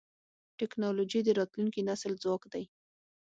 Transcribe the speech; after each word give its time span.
ټکنالوجي 0.59 1.19
د 1.23 1.29
راتلونکي 1.39 1.81
نسل 1.89 2.13
ځواک 2.23 2.43
دی. 2.53 2.63